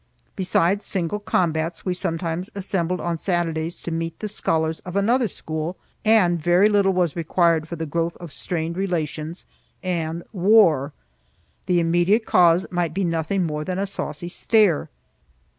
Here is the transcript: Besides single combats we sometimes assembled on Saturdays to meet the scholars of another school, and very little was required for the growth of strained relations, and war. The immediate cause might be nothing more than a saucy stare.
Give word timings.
Besides 0.35 0.83
single 0.83 1.19
combats 1.19 1.85
we 1.85 1.93
sometimes 1.93 2.49
assembled 2.55 2.99
on 2.99 3.19
Saturdays 3.19 3.79
to 3.81 3.91
meet 3.91 4.17
the 4.17 4.27
scholars 4.27 4.79
of 4.79 4.95
another 4.95 5.27
school, 5.27 5.77
and 6.03 6.41
very 6.41 6.69
little 6.69 6.91
was 6.93 7.15
required 7.15 7.67
for 7.67 7.75
the 7.75 7.85
growth 7.85 8.17
of 8.17 8.31
strained 8.33 8.77
relations, 8.77 9.45
and 9.83 10.23
war. 10.33 10.91
The 11.67 11.79
immediate 11.79 12.25
cause 12.25 12.65
might 12.71 12.95
be 12.95 13.03
nothing 13.03 13.45
more 13.45 13.63
than 13.63 13.77
a 13.77 13.85
saucy 13.85 14.27
stare. 14.27 14.89